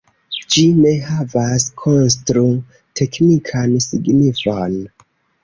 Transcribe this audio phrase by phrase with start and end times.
[0.53, 4.77] Ĝi ne havas konstru-teknikan signifon.